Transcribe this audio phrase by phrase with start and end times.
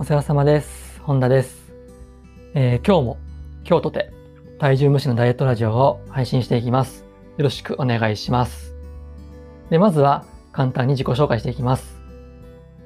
[0.00, 1.00] お世話様です。
[1.02, 1.72] 本田です、
[2.54, 3.18] えー今日も
[3.68, 4.12] 今日とて
[4.60, 7.04] 体重無視のダイエットラジオを配信していきます。
[7.36, 8.76] よろしくお願いします。
[9.70, 12.00] で、まずは簡単に自己紹介していきます。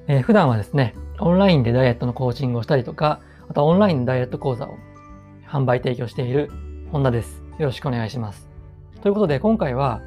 [0.07, 4.79] えー普段はですね、オンラインでダイエットのコーチングをしたりとか、あとオンラインのダイエット講座を
[5.47, 6.51] 販売提供している
[6.93, 7.43] 本田です。
[7.59, 8.49] よろしくお願いします。
[9.03, 10.01] ということで今回は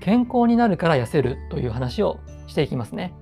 [0.00, 3.12] 健康になるから痩せるという話をしていきますね。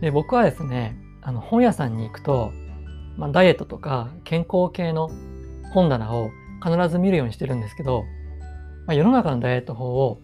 [0.00, 2.52] で僕はですねあの本屋さんに行くと、
[3.16, 5.10] まあ、ダイエットとか健康系の
[5.72, 6.30] 本棚を
[6.62, 8.04] 必ず見るようにしてるんですけど、
[8.86, 10.20] まあ、世の中のダイエット法を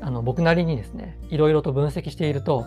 [0.00, 2.66] あの僕なりにですねいろいろと分析していると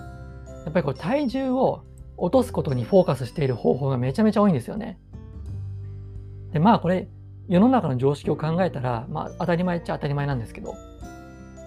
[0.63, 1.83] やっぱりこう体重を
[2.17, 4.97] 落とすことにフォーカスしている方法がめちゃめちゃ多いんですよね。
[6.53, 7.09] でまあこれ
[7.49, 10.73] 世の中の常識を考えたら、まあ、当たり前っちゃ当たり前なんですけど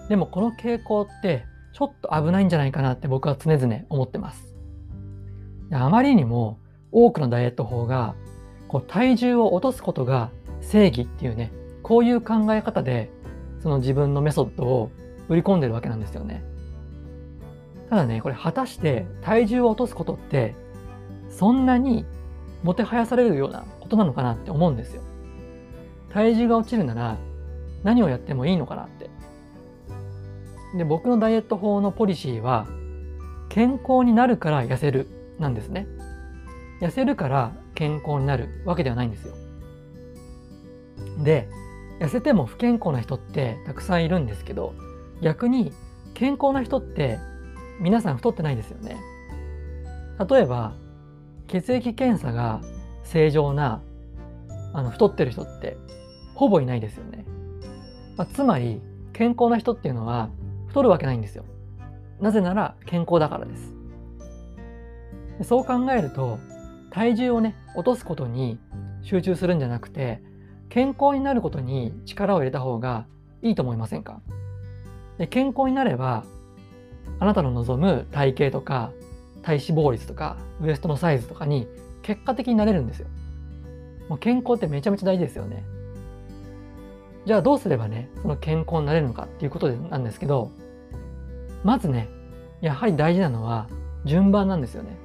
[0.09, 4.58] でもこの傾向ってちょっと危ないんじゃないかなって僕は常々思ってます。
[5.71, 6.59] あまりにも
[6.91, 8.15] 多くのダイエット法が
[8.67, 10.31] こう体重を落とすことが
[10.61, 11.51] 正義っていうね
[11.83, 13.09] こういう考え方で
[13.61, 14.91] その自分のメソッドを
[15.27, 16.43] 売り込んでるわけなんですよね。
[17.89, 20.55] ただねこれ果たして体重を落とすことって
[21.29, 22.05] そんなに
[22.63, 25.01] もてはやされるようなことなのかなって思うんですよ。
[26.11, 27.17] 体重が落ちるなら
[27.83, 29.09] 何をやってもいいのかなって。
[30.77, 32.67] で僕のダイエット法のポリシーは
[33.49, 35.07] 健康になるから痩せる
[35.39, 35.87] なんですね。
[36.81, 39.33] 痩せるから健康になるわけではないんですよ。
[41.23, 41.49] で、
[41.99, 44.73] 痩せても不健康な人ってたくさんいるんですけど、
[45.21, 45.73] 逆に
[46.13, 47.19] 健康な人って
[47.79, 48.97] 皆さん太ってないですよね。
[50.29, 50.73] 例えば、
[51.47, 52.61] 血液検査が
[53.03, 53.81] 正常な
[54.73, 55.77] あの太ってる人って
[56.35, 57.25] ほぼいないですよね。
[58.17, 58.81] まあ、つまり
[59.13, 60.29] 健康な人っていうのは
[60.67, 61.45] 太るわけないんですよ。
[62.19, 63.78] なぜなら健康だからです。
[65.43, 66.39] そう考えると
[66.91, 68.59] 体重をね落とすことに
[69.01, 70.21] 集中するんじゃなくて
[70.69, 73.05] 健康になることに力を入れた方が
[73.41, 74.21] いいと思いませんか？
[75.17, 76.25] で健康になれば
[77.19, 78.91] あなたの望む体型とか
[79.41, 81.67] 体脂肪率とかウエストのサイズとかに
[82.01, 83.07] 結果的になれるんですよ。
[84.09, 85.63] もう健康ってめちゃめちゃ大事ですよね。
[87.25, 90.51] じゃあどうすればねその健康になれるのかっていうことなんですけど
[91.63, 92.09] まずね
[92.61, 93.67] やはり大事なのは
[94.05, 94.97] 順番なんですよね。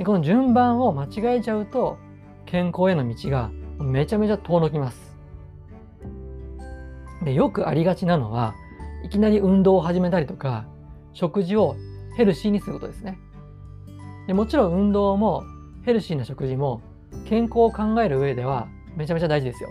[0.00, 1.98] でこの順番を間違えちゃうと
[2.46, 5.14] 健康への道がめちゃめちゃ遠のきます。
[7.22, 8.54] でよくありがちなのは
[9.04, 10.64] いきなり運動を始めたりとか
[11.12, 11.76] 食事を
[12.16, 13.18] ヘルシーにすることですね。
[14.26, 15.44] でもちろん運動も
[15.84, 16.80] ヘルシーな食事も
[17.26, 19.68] 健康を考える上ではめちゃめちゃ大事ですよ。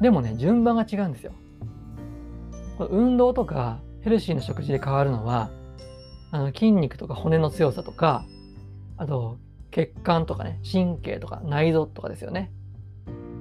[0.00, 1.34] でもね順番が違うんですよ。
[2.80, 5.50] 運動とかヘルシーな食事で変わるのは
[6.32, 8.26] あの筋肉とか骨の強さとか
[9.00, 9.38] あと
[9.70, 12.52] 血管とかね神経とか内臓とかですよね。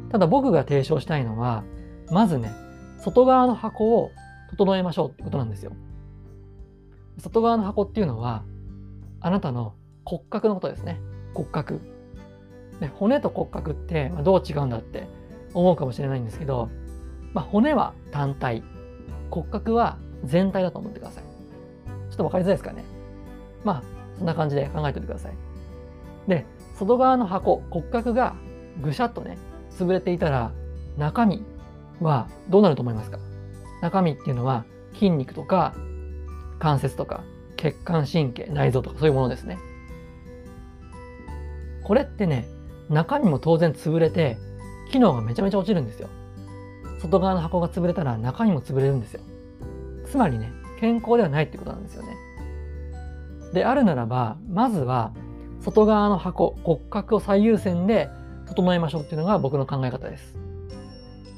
[0.10, 1.66] ただ僕が提唱したいのは
[2.10, 2.52] まずね
[2.98, 4.12] 外側の箱を
[4.52, 5.74] 整えましょうってことなんですよ。
[7.18, 8.44] 外側の箱っていうのは
[9.20, 9.76] あなたの
[10.06, 11.02] 骨格のことですね。
[11.34, 11.82] 骨格。
[12.80, 15.10] で骨と骨格ってどう違うんだって
[15.54, 16.70] 思うかもしれないんですけど、
[17.34, 18.64] まあ、骨は単体。
[19.30, 21.24] 骨格は全体だと思ってください。
[21.24, 22.86] ちょっと分かりづらいですかね。
[23.66, 23.84] まあ
[24.18, 25.49] そんな感じで考えておいてください。
[26.30, 26.46] で
[26.76, 28.36] 外側の箱骨格が
[28.82, 29.38] ぐしゃっとね
[29.72, 30.54] 潰れていたら
[30.98, 31.44] 中身
[32.00, 33.20] はどうなると思いますか？
[33.82, 34.64] 中身っていうのは
[34.94, 35.74] 筋肉とか
[36.60, 37.24] 関節とか
[37.58, 39.58] 血管神経内臓とかそういうものですね。
[41.84, 42.48] これってね
[42.90, 44.38] 中身も当然潰れて
[44.92, 46.08] 機能がめちゃめちゃ落ちるんですよ。
[47.02, 49.22] 外側の箱が潰れたら中身も潰れるんですよ。
[50.06, 52.16] つまりね健康ではないってことなんですよね。
[53.54, 55.12] であるならばまずは
[55.62, 58.10] 外側の箱骨格を最優先で
[58.48, 60.36] 整えましょうっていうのが僕の考え方です。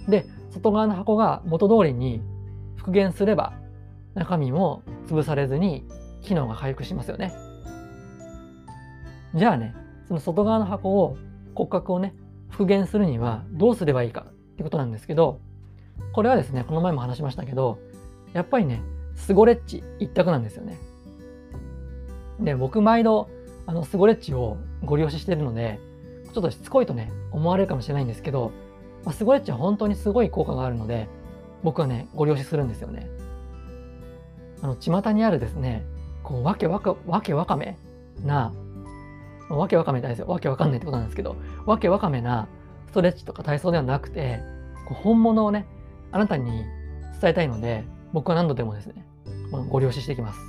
[0.07, 2.21] で外側の箱が元通りに
[2.75, 3.53] 復元すれば
[4.13, 5.85] 中身も潰されずに
[6.22, 7.34] 機能が回復しますよね。
[9.35, 9.75] じゃあね
[10.07, 11.17] その外側の箱を
[11.55, 12.13] 骨格をね
[12.49, 15.40] 復元するにはどうすればいいかってことなんですけど
[16.13, 17.79] これはですねこの前も話しましたけど
[18.34, 18.81] やっぱりね
[19.16, 20.78] スゴレッチ一択なんですよね。
[22.40, 23.29] で僕毎度
[23.72, 25.79] あのスゴレッチをご利用ししてるので
[26.34, 28.52] ちょっとしつこいとね思われるかもしれないんですけど、
[29.06, 31.08] まあ、スゴレッチは本当にすごい効果があるので
[31.64, 33.08] 僕はねご利用しするんですよね。
[34.62, 35.85] あの巷にあるですね
[36.22, 37.78] こうわけわかわけわかめ
[38.26, 38.52] な
[39.50, 42.50] わけわかめですよわけわかんないってことなんですけどわけわかめな
[42.88, 44.41] ストレッチとか体操ではなくて
[44.85, 45.66] こう本物をね
[46.12, 46.66] あなたに
[47.22, 49.06] 伝えたいので僕は何度でもですね
[49.70, 50.40] ご利用ししていきます。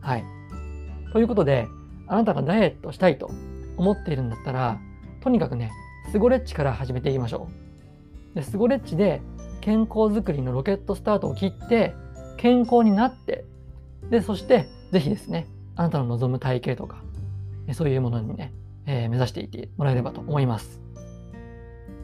[0.00, 0.24] はい。
[1.12, 1.68] ということで、
[2.08, 3.30] あなたがダイエットしたいと
[3.76, 4.80] 思っているんだったら、
[5.20, 5.70] とにかくね、
[6.10, 7.48] スゴレッチから始めていきましょ
[8.32, 8.34] う。
[8.34, 9.20] で、スゴレッチで
[9.60, 11.94] 健康づくりのロケットスタートを切って、
[12.36, 13.44] 健康になって、
[14.10, 15.46] で、そしてぜひですね、
[15.76, 17.02] あなたの望む体型とか、
[17.72, 18.52] そういうものにね、
[18.86, 20.80] えー、目指していってもらえればと思います。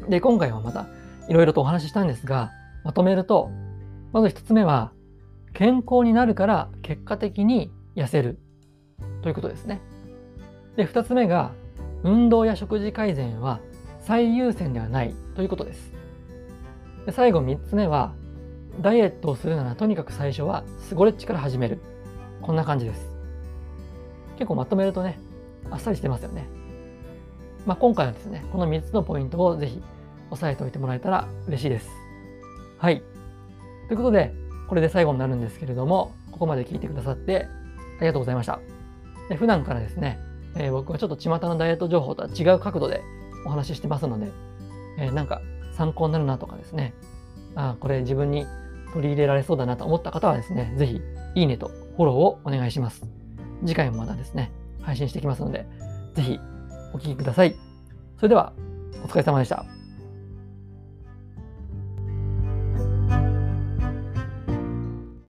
[0.09, 0.87] で、今回はまた
[1.29, 2.51] いろいろとお話ししたんですが、
[2.85, 3.51] まとめると、
[4.12, 4.93] まず一つ目は、
[5.55, 8.39] 健康になるから結果的に痩せる
[9.23, 9.81] ということですね。
[10.76, 11.53] で、二つ目が、
[12.03, 13.61] 運動や食事改善は
[14.00, 15.93] 最優先ではないということです。
[17.06, 18.12] で最後三つ目は、
[18.81, 21.79] ダイエットをするならとにかく最初はスゴレッチから始める。
[22.43, 23.09] こんな感じです。
[24.37, 25.19] 結構まとめるとね、
[25.71, 26.47] あっさりしてますよね。
[27.67, 29.82] まあ、今回はですね、この3つのポイントをぜひ
[30.31, 31.88] 押さえておいてもらえたら嬉しいです。
[32.79, 33.03] はい。
[33.88, 34.35] ということで、
[34.69, 37.47] これで最後になるんですけれども、ここまで聞いてくださって
[37.99, 38.61] ありがとうございました。
[39.29, 40.19] で普段からですね、
[40.56, 43.03] えー、僕はちょっと巷のダイエット情報とは違う角度で
[43.47, 44.31] お話ししてますので、
[44.99, 45.41] えー、なんか
[45.73, 46.95] 参考になるなとかですね、
[47.55, 48.47] あこれ自分に
[48.93, 51.01] 取り入れられそうだなと思った方はですね、ぜひ
[51.35, 53.05] いいねとフォローをお願いします。
[53.67, 54.53] 次回もまたですね、
[54.83, 55.67] 配信してきますので、
[56.15, 56.39] ぜひ
[56.93, 57.56] お聴きください。
[58.17, 58.53] それでは、
[59.05, 59.74] お疲れ様でした。